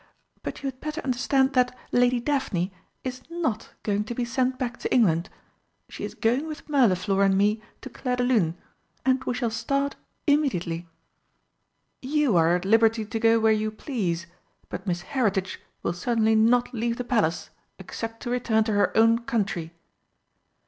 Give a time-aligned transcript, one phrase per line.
[0.41, 2.71] But you had better understand that Lady Daphne
[3.03, 5.29] is not going to be sent back to England
[5.89, 8.55] she is going with Mirliflor and me to Clairdelune,
[9.05, 9.95] and we shall start
[10.25, 10.87] immediately."
[12.01, 14.25] "You are at liberty to go where you please,
[14.69, 19.19] but Miss Heritage will certainly not leave the Palace except to return to her own
[19.19, 19.71] country."